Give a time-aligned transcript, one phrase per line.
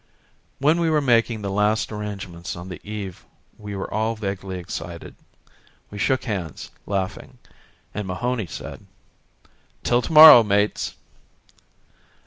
[0.57, 3.23] When we were making the last arrangements on the eve
[3.55, 5.13] we were all vaguely excited.
[5.91, 7.37] We shook hands, laughing,
[7.93, 8.87] and Mahony said:
[9.83, 10.95] "Till tomorrow, mates!"